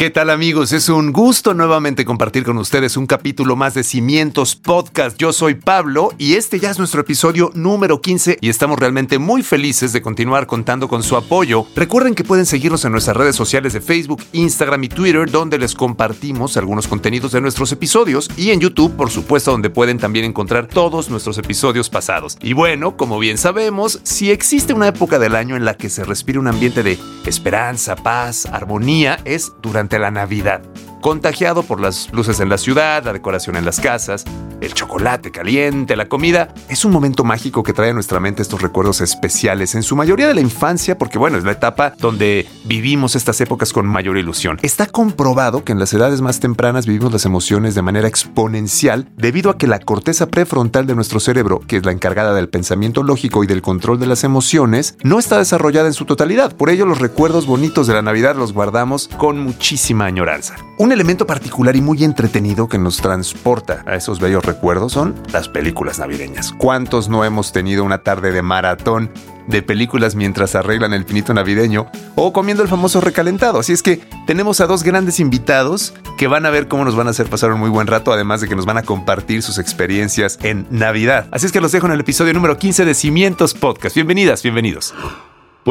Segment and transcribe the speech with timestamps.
[0.00, 0.72] ¿Qué tal amigos?
[0.72, 5.18] Es un gusto nuevamente compartir con ustedes un capítulo más de Cimientos Podcast.
[5.18, 9.42] Yo soy Pablo y este ya es nuestro episodio número 15 y estamos realmente muy
[9.42, 11.66] felices de continuar contando con su apoyo.
[11.76, 15.74] Recuerden que pueden seguirnos en nuestras redes sociales de Facebook, Instagram y Twitter donde les
[15.74, 20.66] compartimos algunos contenidos de nuestros episodios y en YouTube por supuesto donde pueden también encontrar
[20.66, 22.38] todos nuestros episodios pasados.
[22.40, 26.04] Y bueno, como bien sabemos, si existe una época del año en la que se
[26.04, 30.62] respira un ambiente de esperanza, paz, armonía, es durante la Navidad
[31.00, 34.24] contagiado por las luces en la ciudad, la decoración en las casas,
[34.60, 36.54] el chocolate caliente, la comida.
[36.68, 40.28] Es un momento mágico que trae a nuestra mente estos recuerdos especiales, en su mayoría
[40.28, 44.58] de la infancia, porque bueno, es la etapa donde vivimos estas épocas con mayor ilusión.
[44.62, 49.50] Está comprobado que en las edades más tempranas vivimos las emociones de manera exponencial debido
[49.50, 53.44] a que la corteza prefrontal de nuestro cerebro, que es la encargada del pensamiento lógico
[53.44, 56.54] y del control de las emociones, no está desarrollada en su totalidad.
[56.54, 60.56] Por ello, los recuerdos bonitos de la Navidad los guardamos con muchísima añoranza.
[60.92, 65.98] Elemento particular y muy entretenido que nos transporta a esos bellos recuerdos son las películas
[65.98, 66.52] navideñas.
[66.52, 69.10] ¿Cuántos no hemos tenido una tarde de maratón
[69.46, 73.60] de películas mientras arreglan el pinito navideño o comiendo el famoso recalentado?
[73.60, 77.06] Así es que tenemos a dos grandes invitados que van a ver cómo nos van
[77.06, 79.58] a hacer pasar un muy buen rato, además de que nos van a compartir sus
[79.58, 81.26] experiencias en Navidad.
[81.30, 83.94] Así es que los dejo en el episodio número 15 de Cimientos Podcast.
[83.94, 84.94] Bienvenidas, bienvenidos.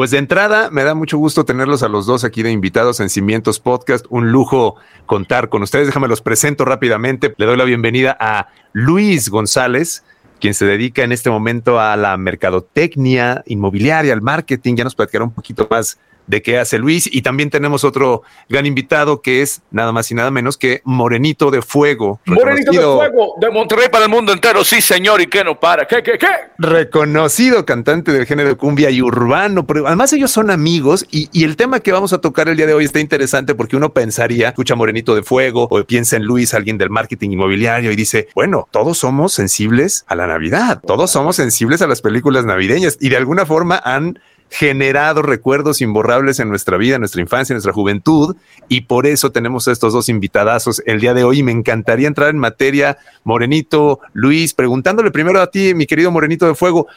[0.00, 3.10] Pues de entrada, me da mucho gusto tenerlos a los dos aquí de invitados en
[3.10, 4.06] Cimientos Podcast.
[4.08, 5.88] Un lujo contar con ustedes.
[5.88, 7.34] Déjame los presento rápidamente.
[7.36, 10.02] Le doy la bienvenida a Luis González,
[10.40, 14.76] quien se dedica en este momento a la mercadotecnia inmobiliaria, al marketing.
[14.76, 15.98] Ya nos platicará un poquito más
[16.30, 17.08] de qué hace Luis.
[17.12, 21.50] Y también tenemos otro gran invitado que es nada más y nada menos que Morenito
[21.50, 22.20] de Fuego.
[22.24, 24.64] Morenito de Fuego de Monterrey para el mundo entero.
[24.64, 25.86] Sí, señor, y que no para.
[25.86, 26.28] ¿Qué, qué, qué?
[26.58, 29.66] Reconocido cantante del género cumbia y urbano.
[29.66, 32.66] Pero además ellos son amigos y, y, el tema que vamos a tocar el día
[32.66, 36.54] de hoy está interesante porque uno pensaría, escucha Morenito de Fuego o piensa en Luis,
[36.54, 40.80] alguien del marketing inmobiliario y dice, bueno, todos somos sensibles a la Navidad.
[40.86, 44.20] Todos somos sensibles a las películas navideñas y de alguna forma han
[44.50, 48.36] generado recuerdos imborrables en nuestra vida, en nuestra infancia, en nuestra juventud,
[48.68, 51.42] y por eso tenemos a estos dos invitadazos el día de hoy.
[51.42, 56.54] Me encantaría entrar en materia, Morenito, Luis, preguntándole primero a ti, mi querido Morenito de
[56.54, 56.88] Fuego.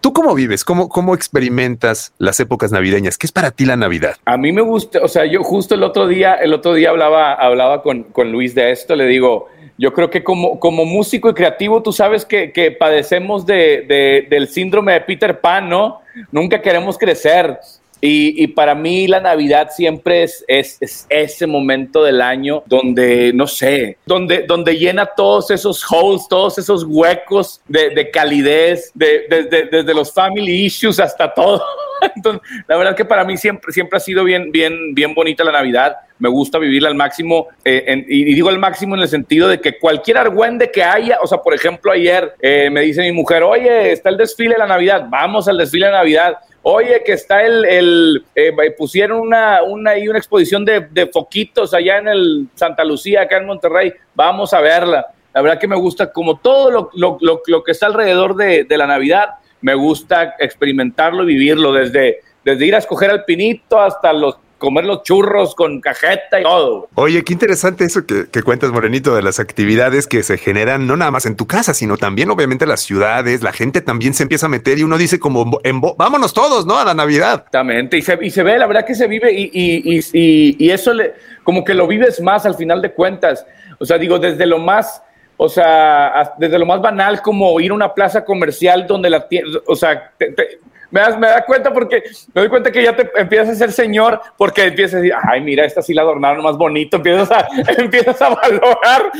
[0.00, 0.64] ¿Tú cómo vives?
[0.64, 3.18] ¿Cómo, ¿Cómo experimentas las épocas navideñas?
[3.18, 4.16] ¿Qué es para ti la Navidad?
[4.26, 7.34] A mí me gusta, o sea, yo justo el otro día, el otro día hablaba,
[7.34, 11.34] hablaba con, con Luis de esto, le digo, yo creo que como, como músico y
[11.34, 16.00] creativo, tú sabes que, que padecemos de, de, del síndrome de Peter Pan, ¿no?
[16.32, 17.58] Nunca queremos crecer.
[18.00, 23.32] Y, y, para mí la Navidad siempre es, es, es, ese momento del año donde,
[23.34, 29.26] no sé, donde, donde llena todos esos holes, todos esos huecos de, de calidez, de,
[29.28, 31.60] desde, desde los family issues hasta todo.
[32.16, 35.52] Entonces, la verdad que para mí siempre, siempre ha sido bien, bien, bien bonita la
[35.52, 35.96] Navidad.
[36.18, 39.78] Me gusta vivirla al máximo, eh, y digo al máximo en el sentido de que
[39.78, 43.92] cualquier argüende que haya, o sea, por ejemplo, ayer eh, me dice mi mujer, oye,
[43.92, 46.38] está el desfile de la Navidad, vamos al desfile de Navidad.
[46.62, 51.98] Oye, que está el, el eh, pusieron una, una, una exposición de, de, foquitos allá
[51.98, 55.06] en el Santa Lucía, acá en Monterrey, vamos a verla.
[55.32, 58.64] La verdad que me gusta como todo lo, lo, lo, lo que está alrededor de,
[58.64, 63.80] de la Navidad, me gusta experimentarlo y vivirlo desde, desde ir a escoger al pinito
[63.80, 66.88] hasta los comer los churros con cajeta y todo.
[66.96, 70.96] Oye, qué interesante eso que, que, cuentas, Morenito, de las actividades que se generan no
[70.96, 73.42] nada más en tu casa, sino también obviamente en las ciudades.
[73.42, 76.78] La gente también se empieza a meter y uno dice como, en vámonos todos, ¿no?
[76.78, 77.44] A la Navidad.
[77.46, 81.14] Exactamente, y se, y se ve, la verdad que se vive y, y eso le,
[81.44, 83.46] como que lo vives más al final de cuentas.
[83.78, 85.02] O sea, digo, desde lo más
[85.40, 89.26] o sea, desde lo más banal como ir a una plaza comercial donde la
[89.68, 90.58] o sea, te,
[90.90, 92.02] me das, me da cuenta porque
[92.34, 95.40] me doy cuenta que ya te empiezas a ser señor porque empiezas a decir, ay,
[95.40, 97.46] mira, esta sí la adornaron más bonito, empiezas a,
[97.78, 99.10] empiezas a valorar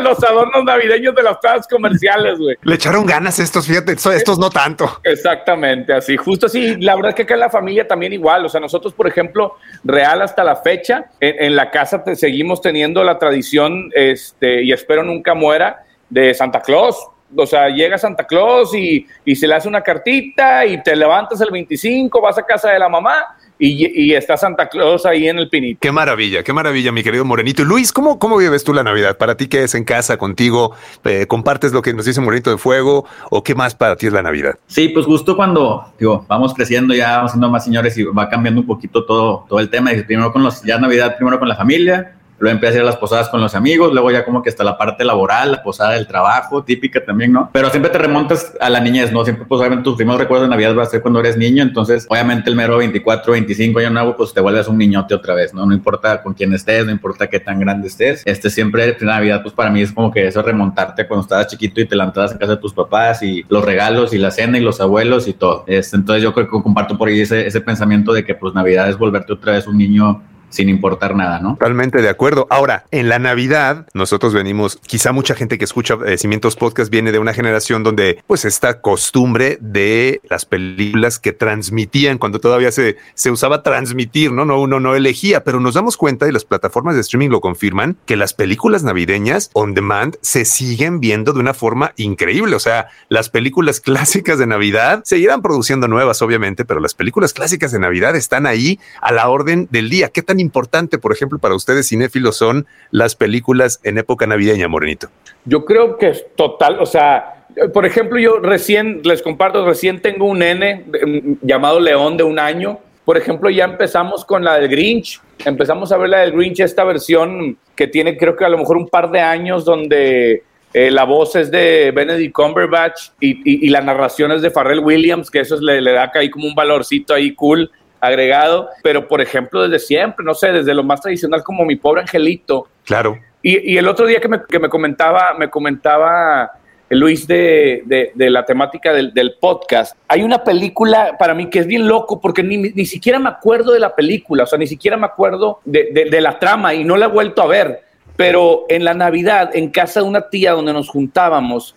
[0.00, 2.56] los adornos navideños de las plazas comerciales, güey.
[2.62, 5.00] Le echaron ganas estos, fíjate, estos no tanto.
[5.04, 6.76] Exactamente, así, justo así.
[6.76, 9.56] La verdad es que acá en la familia también igual, o sea, nosotros, por ejemplo,
[9.84, 14.72] real hasta la fecha, en, en la casa te seguimos teniendo la tradición, este, y
[14.72, 16.96] espero nunca muera, de Santa Claus
[17.34, 21.40] o sea, llega Santa Claus y, y, se le hace una cartita y te levantas
[21.40, 25.48] el 25, vas a casa de la mamá y, está Santa Claus ahí en el
[25.48, 25.78] pinito.
[25.80, 27.62] Qué maravilla, qué maravilla, mi querido Morenito.
[27.62, 29.16] Y Luis, ¿cómo, cómo vives tú la Navidad?
[29.16, 30.74] ¿Para ti qué es en casa contigo?
[31.04, 33.06] Eh, ¿Compartes lo que nos dice Morenito de Fuego?
[33.30, 34.56] ¿O qué más para ti es la Navidad?
[34.66, 38.60] Sí, pues justo cuando digo, vamos creciendo, ya vamos siendo más señores y va cambiando
[38.60, 39.92] un poquito todo, todo el tema.
[39.92, 42.96] Y primero con los, ya Navidad, primero con la familia, Luego empecé a hacer las
[42.96, 46.06] posadas con los amigos, luego ya como que hasta la parte laboral, la posada del
[46.06, 47.50] trabajo, típica también, ¿no?
[47.52, 49.24] Pero siempre te remontas a la niñez, ¿no?
[49.24, 52.06] Siempre, pues obviamente tus primeros recuerdos de Navidad va a ser cuando eres niño, entonces
[52.08, 55.64] obviamente el mero 24, 25 años nuevo, pues te vuelves un niñote otra vez, ¿no?
[55.64, 58.22] No importa con quién estés, no importa qué tan grande estés.
[58.24, 61.86] Este siempre, Navidad, pues para mí es como que eso remontarte cuando estabas chiquito y
[61.86, 64.80] te levantabas en casa de tus papás y los regalos y la cena y los
[64.80, 65.64] abuelos y todo.
[65.66, 68.88] Este, entonces yo creo que comparto por ahí ese, ese pensamiento de que pues Navidad
[68.88, 70.22] es volverte otra vez un niño
[70.56, 71.52] sin importar nada, ¿no?
[71.52, 72.46] Totalmente de acuerdo.
[72.50, 77.12] Ahora, en la Navidad, nosotros venimos, quizá mucha gente que escucha eh, Cimientos Podcast viene
[77.12, 82.96] de una generación donde, pues, esta costumbre de las películas que transmitían cuando todavía se,
[83.14, 84.44] se usaba transmitir, ¿no?
[84.44, 87.98] No, uno no elegía, pero nos damos cuenta y las plataformas de streaming lo confirman
[88.06, 92.56] que las películas navideñas on demand se siguen viendo de una forma increíble.
[92.56, 97.72] O sea, las películas clásicas de Navidad seguirán produciendo nuevas, obviamente, pero las películas clásicas
[97.72, 100.08] de Navidad están ahí a la orden del día.
[100.08, 105.08] ¿Qué tan importante, por ejemplo, para ustedes cinéfilos son las películas en época navideña, Morenito?
[105.44, 110.26] Yo creo que es total, o sea, por ejemplo, yo recién, les comparto, recién tengo
[110.26, 112.78] un nene mm, llamado León de un año.
[113.04, 116.84] Por ejemplo, ya empezamos con la del Grinch, empezamos a ver la del Grinch, esta
[116.84, 120.42] versión que tiene creo que a lo mejor un par de años donde
[120.74, 125.40] eh, la voz es de Benedict Cumberbatch y, la narración es de Pharrell Williams, que
[125.40, 127.70] eso le, le da ahí como un valorcito ahí cool
[128.00, 132.02] agregado, pero por ejemplo desde siempre, no sé, desde lo más tradicional como mi pobre
[132.02, 132.68] angelito.
[132.84, 133.18] Claro.
[133.42, 136.50] Y, el otro día que me, que me, comentaba, me comentaba
[136.88, 137.82] Luis de,
[138.12, 142.20] de, la temática del, del, podcast, hay una película para mí que es bien loco
[142.20, 145.60] porque ni, ni siquiera me acuerdo de la película, o sea, ni siquiera me acuerdo
[145.64, 147.82] de, de la trama y no la he vuelto a ver.
[148.16, 151.76] Pero en la Navidad, en casa de una tía donde nos juntábamos,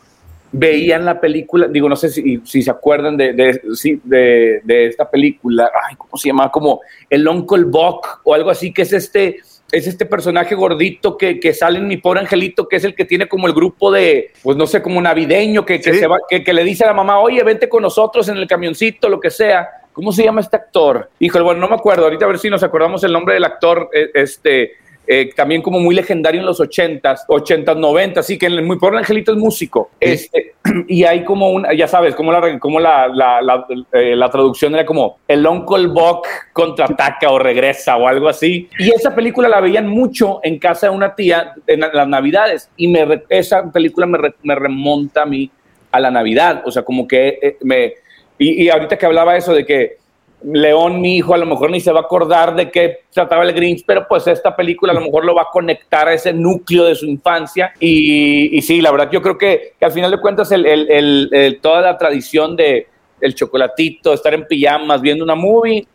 [0.52, 5.70] veían la película, digo, no sé si, si se acuerdan de, de, de, esta película,
[5.88, 6.52] ay, ¿cómo se llama?
[6.52, 9.38] Como el Uncle Buck o algo así, que es este,
[9.72, 13.06] es este personaje gordito que, que, sale en Mi Pobre Angelito, que es el que
[13.06, 16.44] tiene como el grupo de, pues no sé, como navideño, que, que se va, que,
[16.44, 19.30] que, le dice a la mamá, oye, vente con nosotros en el camioncito, lo que
[19.30, 19.70] sea.
[19.94, 21.10] ¿Cómo se llama este actor?
[21.20, 23.90] Híjole, bueno, no me acuerdo, ahorita a ver si nos acordamos el nombre del actor,
[23.94, 24.78] e, este
[25.12, 29.00] eh, también como muy legendario en los 80s, 80s, 90 así que el muy pobre
[29.00, 29.90] Angelito es músico.
[30.00, 30.54] Este,
[30.88, 34.76] y hay como una, ya sabes, como la, como la, la, la, eh, la, traducción
[34.76, 38.70] era como el Uncle Buck contraataca o regresa o algo así.
[38.78, 42.88] Y esa película la veían mucho en casa de una tía en las Navidades y
[42.88, 45.50] me, esa película me, me remonta a mí
[45.90, 46.62] a la Navidad.
[46.68, 47.96] O sea, como que eh, me...
[48.38, 49.98] Y, y ahorita que hablaba eso de que
[50.44, 53.54] León, mi hijo, a lo mejor ni se va a acordar de qué trataba el
[53.54, 56.86] Grinch, pero pues esta película a lo mejor lo va a conectar a ese núcleo
[56.86, 57.74] de su infancia.
[57.80, 62.56] Y, sí, la verdad, yo creo que, al final de cuentas, el, toda la tradición
[62.56, 62.88] de
[63.20, 65.86] el chocolatito, estar en pijamas, viendo una movie,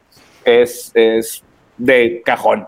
[0.44, 1.42] es, es
[1.78, 2.66] de cajón.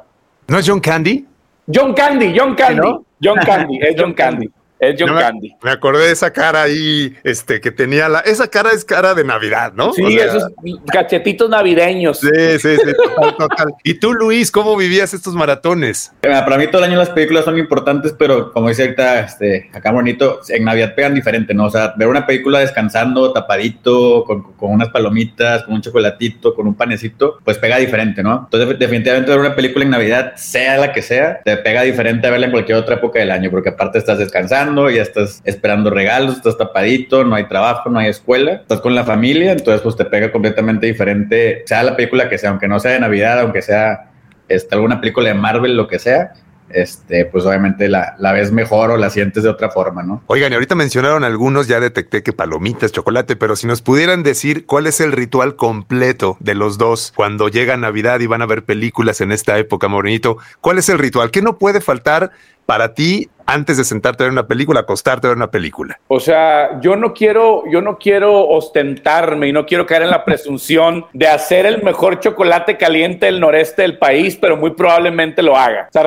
[0.48, 1.26] ¿No es John Candy?
[1.72, 2.88] John Candy, John Candy.
[3.22, 4.48] John Candy, es John Candy.
[4.78, 5.56] Es John Candy.
[5.62, 8.20] Me acordé de esa cara ahí, este, que tenía la.
[8.20, 9.92] Esa cara es cara de Navidad, ¿no?
[9.94, 10.50] Sí, esos
[10.92, 12.20] cachetitos navideños.
[12.20, 12.28] Sí,
[12.58, 13.74] sí, sí, total, total.
[13.82, 16.12] ¿Y tú, Luis, cómo vivías estos maratones?
[16.20, 19.92] Para mí todo el año las películas son importantes, pero como dice ahorita, este, acá
[19.92, 21.66] bonito, en Navidad pegan diferente, ¿no?
[21.66, 26.66] O sea, ver una película descansando, tapadito, con, con unas palomitas, con un chocolatito, con
[26.66, 28.42] un panecito, pues pega diferente, ¿no?
[28.44, 32.30] Entonces, definitivamente ver una película en Navidad, sea la que sea, te pega diferente a
[32.30, 36.36] verla en cualquier otra época del año, porque aparte estás descansando ya estás esperando regalos,
[36.36, 40.04] estás tapadito, no hay trabajo, no hay escuela, estás con la familia, entonces pues te
[40.04, 44.10] pega completamente diferente, sea la película que sea, aunque no sea de Navidad, aunque sea
[44.48, 46.32] este, alguna película de Marvel, lo que sea,
[46.68, 50.22] este, pues obviamente la, la, ves mejor o la sientes de otra forma, ¿no?
[50.26, 54.66] Oigan, y ahorita mencionaron algunos, ya detecté que palomitas, chocolate, pero si nos pudieran decir
[54.66, 58.64] cuál es el ritual completo de los dos cuando llega Navidad y van a ver
[58.64, 61.30] películas en esta época, Morenito, ¿cuál es el ritual?
[61.30, 62.32] ¿Qué no puede faltar
[62.66, 65.98] para ti antes de sentarte a ver una película, acostarte a ver una película?
[66.08, 70.24] O sea, yo no quiero, yo no quiero ostentarme y no quiero caer en la
[70.24, 75.56] presunción de hacer el mejor chocolate caliente del noreste del país, pero muy probablemente lo
[75.56, 75.88] haga.
[75.88, 76.06] O sea,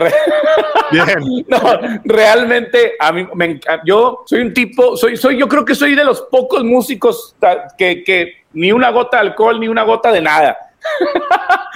[0.92, 1.46] Bien.
[1.48, 1.60] no,
[2.04, 6.04] realmente a mí me yo soy un tipo, soy, soy, yo creo que soy de
[6.04, 7.36] los pocos músicos
[7.78, 10.58] que, que ni una gota de alcohol ni una gota de nada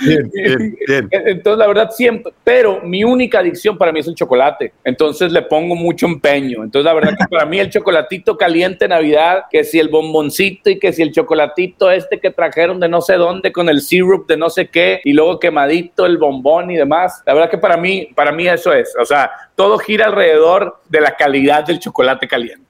[0.05, 1.07] Bien, bien.
[1.11, 4.73] Entonces, la verdad, siempre, pero mi única adicción para mí es el chocolate.
[4.83, 6.63] Entonces, le pongo mucho empeño.
[6.63, 10.79] Entonces, la verdad que para mí el chocolatito caliente Navidad, que si el bomboncito y
[10.79, 14.37] que si el chocolatito este que trajeron de no sé dónde con el syrup de
[14.37, 17.21] no sé qué y luego quemadito el bombón y demás.
[17.25, 18.93] La verdad que para mí, para mí eso es.
[18.99, 22.63] O sea, todo gira alrededor de la calidad del chocolate caliente.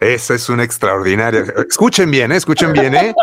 [0.00, 1.44] Esa es una extraordinaria.
[1.68, 2.36] Escuchen bien, ¿eh?
[2.36, 3.14] escuchen bien, ¿eh?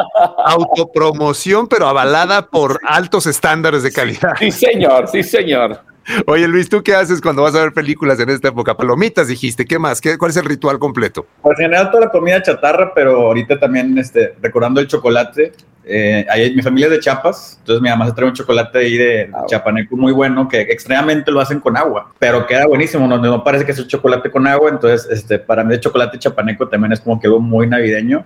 [0.46, 4.34] Autopromoción, pero avalada por altos estándares de calidad.
[4.39, 5.80] Sí, señor, sí, señor.
[6.28, 8.76] Oye, Luis, ¿tú qué haces cuando vas a ver películas en esta época?
[8.76, 10.02] Palomitas, dijiste, ¿qué más?
[10.02, 11.26] ¿Qué, ¿Cuál es el ritual completo?
[11.42, 15.54] Pues en general toda la comida chatarra, pero ahorita también este, recordando el chocolate.
[15.86, 19.30] Eh, mi familia es de Chiapas, entonces mi mamá se trae un chocolate ahí de,
[19.34, 23.44] ah, chapaneco muy bueno, que extrañamente lo hacen con agua, pero queda buenísimo, no, no
[23.44, 26.94] parece que es un chocolate con agua, entonces este, para mí el chocolate chapaneco también
[26.94, 28.24] es como que algo muy navideño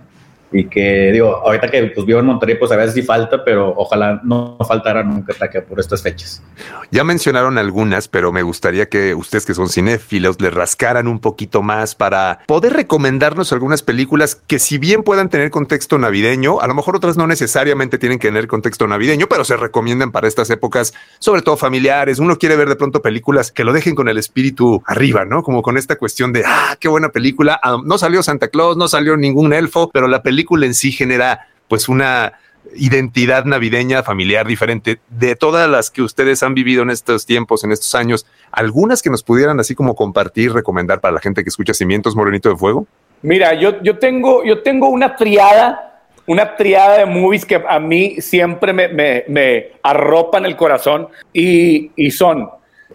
[0.50, 3.74] y que digo, ahorita que pues vivo en Monterrey, pues a veces sí falta, pero
[3.76, 5.34] ojalá no faltara nunca
[5.68, 6.42] por estas fechas.
[6.90, 11.62] Ya mencionaron algunas, pero me gustaría que ustedes que son cinéfilos le rascaran un poquito
[11.62, 16.74] más para poder recomendarnos algunas películas que si bien puedan tener contexto navideño, a lo
[16.74, 20.94] mejor otras no necesariamente tienen que tener contexto navideño, pero se recomiendan para estas épocas,
[21.18, 22.18] sobre todo familiares.
[22.18, 25.42] Uno quiere ver de pronto películas que lo dejen con el espíritu arriba, ¿no?
[25.42, 27.60] Como con esta cuestión de, ah, qué buena película.
[27.62, 30.92] Ah, no salió Santa Claus, no salió ningún elfo, pero la película película en sí
[30.92, 32.38] genera pues una
[32.76, 37.72] identidad navideña familiar diferente de todas las que ustedes han vivido en estos tiempos, en
[37.72, 41.74] estos años, algunas que nos pudieran así como compartir, recomendar para la gente que escucha
[41.74, 42.86] Cimientos Morenito de Fuego?
[43.22, 48.20] Mira, yo, yo, tengo, yo tengo una triada, una triada de movies que a mí
[48.20, 52.48] siempre me, me, me arropan el corazón y, y, son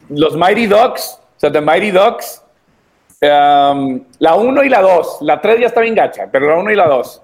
[0.07, 2.41] los Mighty Ducks, o sea, The Mighty Ducks,
[3.21, 6.71] um, la 1 y la 2, la 3 ya está bien gacha, pero la 1
[6.71, 7.22] y la 2.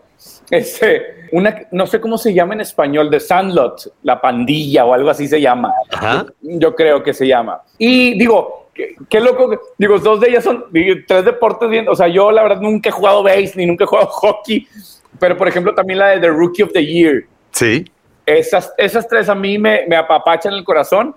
[0.50, 5.10] Este, una, no sé cómo se llama en español, de Sandlot, la pandilla o algo
[5.10, 5.74] así se llama.
[6.41, 7.62] Yo, creo que se llama.
[7.77, 10.65] Y digo, qué, loco, digo, dos de ellas son
[11.08, 13.88] tres deportes bien, o sea, yo la verdad nunca he jugado base ni nunca he
[13.88, 14.68] jugado hockey,
[15.20, 17.24] pero por ejemplo también la de The Rookie of the Year.
[17.51, 17.86] Sí.
[18.25, 21.15] Esas, esas tres a mí me, me apapachan el corazón.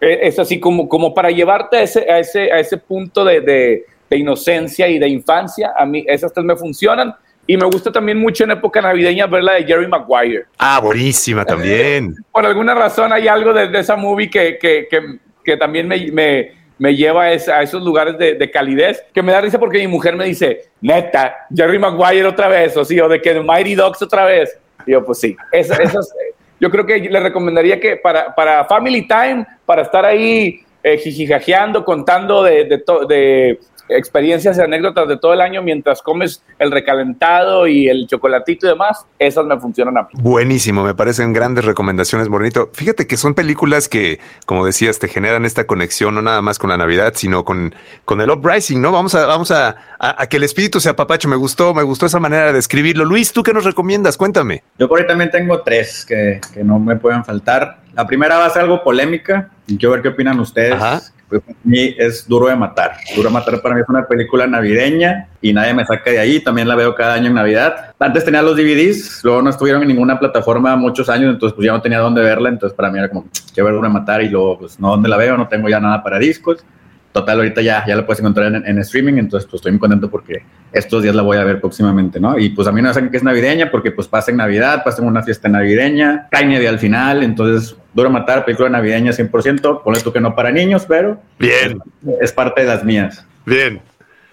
[0.00, 3.40] E, es así como, como para llevarte a ese, a ese, a ese punto de,
[3.40, 5.72] de, de inocencia y de infancia.
[5.76, 7.14] A mí esas tres me funcionan
[7.46, 10.46] y me gusta también mucho en época navideña ver la de Jerry Maguire.
[10.58, 12.14] Ah, buenísima también.
[12.32, 16.52] Por alguna razón hay algo de, esa movie que, que, que, que también me, me,
[16.78, 20.16] me, lleva a, esos lugares de, de, calidez, que me da risa porque mi mujer
[20.16, 24.24] me dice, neta, Jerry Maguire otra vez, o sí, o de que Mighty Dogs otra
[24.24, 24.58] vez.
[24.84, 25.78] Y yo, pues sí, esas,
[26.60, 31.84] yo creo que le recomendaría que para, para Family Time, para estar ahí eh, jijijajeando,
[31.84, 37.66] contando de, de, de experiencias y anécdotas de todo el año mientras comes el recalentado
[37.66, 40.08] y el chocolatito y demás, esas me funcionan a mí.
[40.14, 42.70] Buenísimo, me parecen grandes recomendaciones, bonito.
[42.72, 46.70] Fíjate que son películas que, como decías, te generan esta conexión no nada más con
[46.70, 47.74] la Navidad, sino con,
[48.04, 48.92] con el uprising, ¿no?
[48.92, 51.28] Vamos a, vamos a, a, que el espíritu sea papacho.
[51.28, 53.04] Me gustó, me gustó esa manera de describirlo.
[53.04, 54.16] Luis, ¿tú qué nos recomiendas?
[54.16, 54.62] Cuéntame.
[54.78, 57.78] Yo por ahí también tengo tres que, que no me pueden faltar.
[57.96, 59.50] La primera va a ser algo polémica.
[59.66, 60.74] Quiero ver qué opinan ustedes.
[60.74, 62.92] Ajá pues para mí es Duro de Matar.
[63.14, 66.40] Duro de Matar para mí es una película navideña y nadie me saca de ahí.
[66.40, 67.94] También la veo cada año en Navidad.
[67.98, 71.72] Antes tenía los DVDs, luego no estuvieron en ninguna plataforma muchos años, entonces pues ya
[71.72, 72.48] no tenía dónde verla.
[72.48, 75.08] Entonces para mí era como, quiero ver Duro de Matar y luego pues no dónde
[75.08, 76.64] la veo, no tengo ya nada para discos.
[77.12, 80.44] Total, ahorita ya, ya la puedes encontrar en, streaming, entonces pues estoy muy contento porque
[80.70, 82.38] estos días la voy a ver próximamente, ¿no?
[82.38, 85.00] Y pues a mí no saben que es navideña porque pues pasa en Navidad, pasa
[85.00, 90.00] en una fiesta navideña, cae nieve al final, entonces duro matar, película navideña 100%, ponle
[90.00, 91.80] tú que no para niños, pero bien,
[92.20, 93.24] es parte de las mías.
[93.46, 93.80] Bien.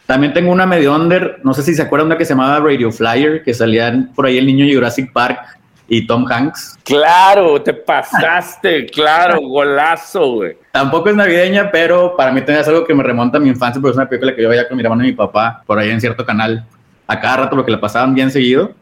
[0.05, 2.59] También tengo una medio under, no sé si se acuerdan de una que se llamaba
[2.59, 5.39] Radio Flyer, que salían por ahí el niño Jurassic Park
[5.87, 6.77] y Tom Hanks.
[6.83, 10.57] Claro, te pasaste, claro, golazo, güey.
[10.73, 13.91] Tampoco es navideña, pero para mí es algo que me remonta a mi infancia, porque
[13.91, 16.01] es una película que yo veía con mi hermano y mi papá por ahí en
[16.01, 16.65] cierto canal
[17.07, 18.73] a cada rato porque la pasaban bien seguido.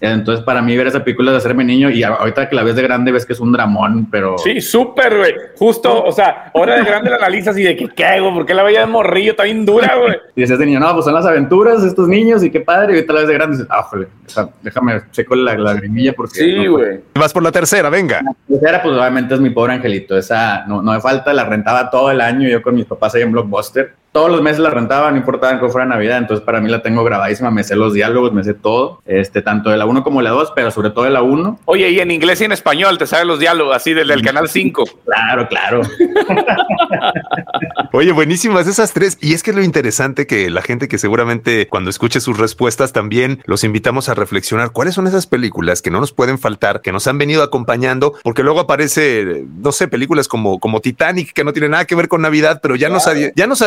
[0.00, 2.82] Entonces, para mí, ver esa película de hacerme niño y ahorita que la ves de
[2.82, 4.38] grande ves que es un dramón, pero.
[4.38, 5.34] Sí, súper, güey.
[5.56, 8.62] Justo, o sea, ahora de grande la analizas y de que qué, güey, porque la
[8.62, 10.16] veía de morrillo, está bien dura, güey.
[10.36, 12.92] y dices de niño, no, pues son las aventuras de estos niños y qué padre.
[12.92, 15.54] Y ahorita la ves de grande y dices, ah, joder, o sea, déjame checo la
[15.54, 16.40] lagrimilla porque.
[16.40, 17.00] Sí, güey.
[17.14, 18.22] Vas por la tercera, venga.
[18.22, 20.16] La tercera, pues obviamente es mi pobre angelito.
[20.16, 23.22] Esa no, no me falta, la rentaba todo el año yo con mis papás ahí
[23.22, 26.60] en Blockbuster todos los meses la rentaba, no importaba en qué fuera Navidad, entonces para
[26.60, 29.86] mí la tengo grabadísima, me sé los diálogos, me sé todo, este, tanto de la
[29.86, 31.60] 1 como de la 2, pero sobre todo de la 1.
[31.66, 34.48] Oye, y en inglés y en español, ¿te sabes los diálogos así desde el canal
[34.48, 34.84] 5?
[35.10, 35.82] Claro, claro.
[37.92, 39.18] Oye, buenísimas esas tres.
[39.20, 42.92] Y es que es lo interesante que la gente que seguramente cuando escuche sus respuestas
[42.92, 46.92] también los invitamos a reflexionar cuáles son esas películas que no nos pueden faltar, que
[46.92, 51.52] nos han venido acompañando, porque luego aparece, no sé, películas como, como Titanic que no
[51.52, 53.62] tienen nada que ver con Navidad, pero ya, nos, ya nos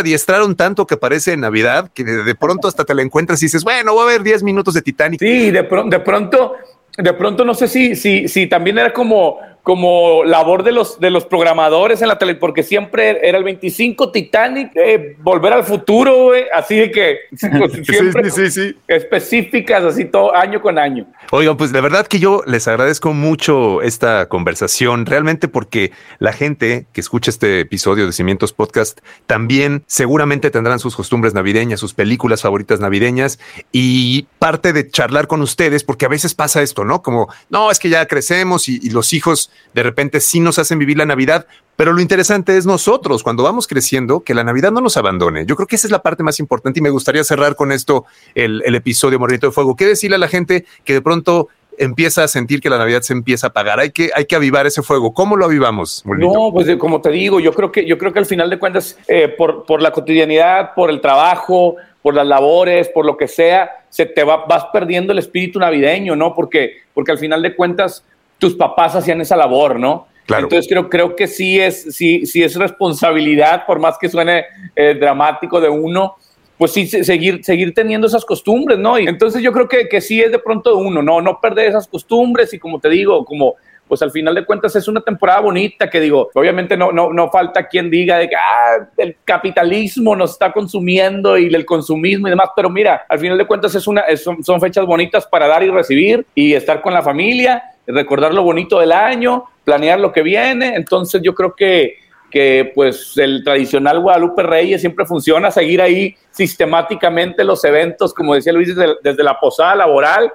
[0.56, 3.94] tanto que aparece en Navidad que de, pronto hasta te la encuentras y dices, bueno,
[3.94, 5.20] voy a ver 10 minutos de Titanic.
[5.20, 6.56] Sí, de, de pronto,
[6.98, 11.10] de pronto no sé si, si, si también era como como labor de los, de
[11.10, 16.32] los programadores en la tele, porque siempre era el 25 Titanic, eh, Volver al Futuro,
[16.54, 17.18] así de que
[17.58, 21.06] pues, siempre sí, sí, específicas, así todo año con año.
[21.32, 26.86] Oigan, pues de verdad que yo les agradezco mucho esta conversación, realmente porque la gente
[26.92, 32.42] que escucha este episodio de Cimientos Podcast también seguramente tendrán sus costumbres navideñas, sus películas
[32.42, 33.40] favoritas navideñas
[33.72, 37.02] y parte de charlar con ustedes, porque a veces pasa esto, ¿no?
[37.02, 40.98] Como, no, es que ya crecemos y los hijos de repente sí nos hacen vivir
[40.98, 44.98] la Navidad, pero lo interesante es nosotros, cuando vamos creciendo, que la Navidad no nos
[44.98, 45.46] abandone.
[45.46, 48.06] Yo creo que esa es la parte más importante y me gustaría cerrar con esto
[48.36, 49.76] el, episodio Morenito de Fuego.
[49.76, 53.14] ¿Qué decirle a la gente que de pronto empieza a sentir que la Navidad se
[53.14, 53.80] empieza a apagar.
[53.80, 55.12] Hay que, hay que avivar ese fuego.
[55.12, 56.04] ¿Cómo lo avivamos?
[56.06, 58.60] No, pues eh, como te digo, yo creo que, yo creo que al final de
[58.60, 63.28] cuentas, eh, por, por la cotidianidad, por el trabajo, por las labores, por lo que
[63.28, 66.36] sea, se te va, vas perdiendo el espíritu navideño, ¿no?
[66.36, 68.04] Porque, porque al final de cuentas,
[68.44, 70.06] tus papás hacían esa labor, ¿no?
[70.26, 70.44] Claro.
[70.44, 74.44] Entonces creo, creo que sí es, sí, sí es responsabilidad, por más que suene
[74.76, 76.16] eh, dramático de uno,
[76.58, 79.00] pues sí, seguir, seguir teniendo esas costumbres, ¿no?
[79.00, 81.22] Y entonces yo creo que, que sí es de pronto de uno, ¿no?
[81.22, 83.56] No perder esas costumbres y como te digo, como
[83.88, 87.30] pues al final de cuentas es una temporada bonita que digo, obviamente no, no, no
[87.30, 92.32] falta quien diga de que ah, el capitalismo nos está consumiendo y el consumismo y
[92.32, 95.64] demás, pero mira, al final de cuentas es una, son, son fechas bonitas para dar
[95.64, 100.22] y recibir y estar con la familia recordar lo bonito del año, planear lo que
[100.22, 100.76] viene.
[100.76, 101.98] Entonces yo creo que,
[102.32, 108.54] que pues el tradicional Guadalupe Reyes siempre funciona, seguir ahí sistemáticamente los eventos, como decía
[108.54, 110.32] Luis, desde, desde la posada laboral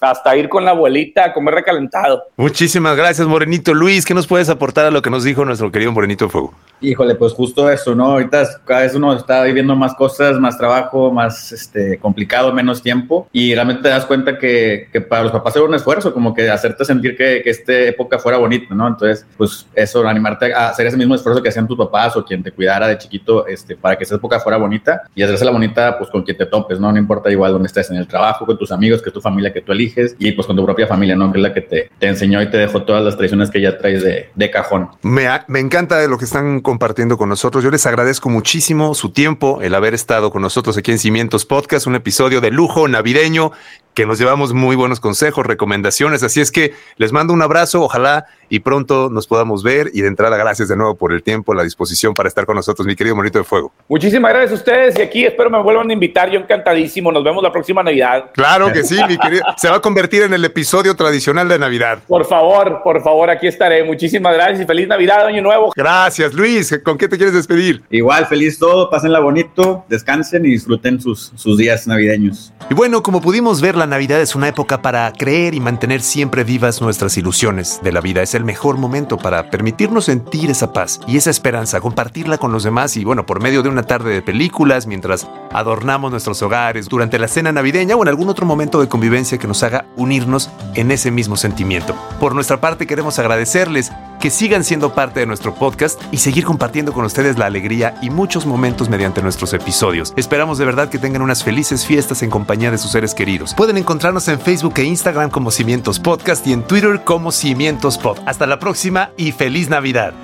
[0.00, 2.24] hasta ir con la abuelita a comer recalentado.
[2.36, 3.74] Muchísimas gracias, Morenito.
[3.74, 6.54] Luis, ¿qué nos puedes aportar a lo que nos dijo nuestro querido Morenito Fuego?
[6.80, 8.04] Híjole, pues justo eso, ¿no?
[8.04, 13.28] Ahorita cada vez uno está viviendo más cosas, más trabajo, más este, complicado, menos tiempo.
[13.32, 16.48] Y realmente te das cuenta que, que para los papás era un esfuerzo, como que
[16.48, 18.86] hacerte sentir que, que esta época fuera bonita, ¿no?
[18.86, 22.44] Entonces, pues eso, animarte a hacer ese mismo esfuerzo que hacían tus papás o quien
[22.44, 25.98] te cuidara de chiquito este, para que esa época fuera bonita y hacerse la bonita,
[25.98, 26.92] pues con quien te topes, ¿no?
[26.92, 29.62] No importa igual dónde estés, en el trabajo, con tus amigos, que tu familia que
[29.62, 29.87] tú eliges
[30.18, 31.30] y pues con tu propia familia, ¿no?
[31.32, 33.78] Que es la que te, te enseñó y te dejó todas las tradiciones que ya
[33.78, 34.88] traes de, de cajón.
[35.02, 37.62] Me, me encanta de lo que están compartiendo con nosotros.
[37.64, 41.86] Yo les agradezco muchísimo su tiempo, el haber estado con nosotros aquí en Cimientos Podcast,
[41.86, 43.52] un episodio de lujo navideño
[43.98, 46.22] que nos llevamos muy buenos consejos, recomendaciones.
[46.22, 49.90] Así es que les mando un abrazo, ojalá y pronto nos podamos ver.
[49.92, 52.86] Y de entrada, gracias de nuevo por el tiempo, la disposición para estar con nosotros,
[52.86, 53.72] mi querido Monito de Fuego.
[53.88, 56.30] Muchísimas gracias a ustedes y aquí espero me vuelvan a invitar.
[56.30, 57.10] Yo encantadísimo.
[57.10, 58.30] Nos vemos la próxima Navidad.
[58.34, 59.44] Claro que sí, mi querido.
[59.56, 62.00] Se va a convertir en el episodio tradicional de Navidad.
[62.06, 63.82] Por favor, por favor, aquí estaré.
[63.84, 65.72] Muchísimas gracias y feliz Navidad, Año Nuevo.
[65.74, 66.78] Gracias, Luis.
[66.84, 67.82] ¿Con qué te quieres despedir?
[67.90, 68.90] Igual, feliz todo.
[68.90, 72.52] Pásenla bonito, descansen y disfruten sus, sus días navideños.
[72.70, 76.44] Y bueno, como pudimos ver, la Navidad es una época para creer y mantener siempre
[76.44, 78.22] vivas nuestras ilusiones de la vida.
[78.22, 82.64] Es el mejor momento para permitirnos sentir esa paz y esa esperanza, compartirla con los
[82.64, 87.18] demás y bueno, por medio de una tarde de películas, mientras adornamos nuestros hogares, durante
[87.18, 90.90] la cena navideña o en algún otro momento de convivencia que nos haga unirnos en
[90.90, 91.94] ese mismo sentimiento.
[92.20, 96.92] Por nuestra parte queremos agradecerles que sigan siendo parte de nuestro podcast y seguir compartiendo
[96.92, 100.12] con ustedes la alegría y muchos momentos mediante nuestros episodios.
[100.16, 103.54] Esperamos de verdad que tengan unas felices fiestas en compañía de sus seres queridos.
[103.54, 108.18] Pueden encontrarnos en Facebook e Instagram como Cimientos Podcast y en Twitter como Cimientos Pod.
[108.26, 110.14] Hasta la próxima y feliz Navidad.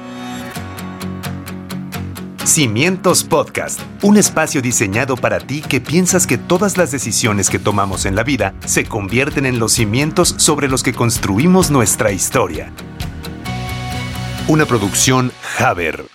[2.54, 8.06] Cimientos Podcast, un espacio diseñado para ti que piensas que todas las decisiones que tomamos
[8.06, 12.70] en la vida se convierten en los cimientos sobre los que construimos nuestra historia.
[14.46, 16.13] Una producción Haber.